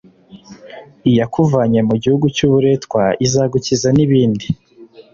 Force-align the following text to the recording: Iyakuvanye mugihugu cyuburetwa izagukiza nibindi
Iyakuvanye 1.09 1.79
mugihugu 1.87 2.25
cyuburetwa 2.35 3.01
izagukiza 3.25 3.87
nibindi 3.95 4.45